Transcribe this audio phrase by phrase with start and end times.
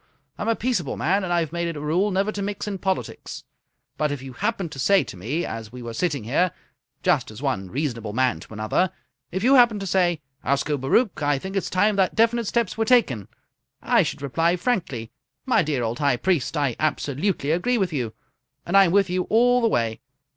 [0.39, 3.43] I'm a peaceable man, and I've made it a rule never to mix in politics,
[3.97, 6.51] but if you happened to say to me as we were sitting here,
[7.03, 8.91] just as one reasonable man to another
[9.31, 13.27] if you happened to say, 'Ascobaruch, I think it's time that definite steps were taken,'
[13.79, 15.11] I should reply frankly,
[15.45, 18.15] 'My dear old High Priest, I absolutely agree with you,
[18.65, 20.01] and I'm with you all the way.'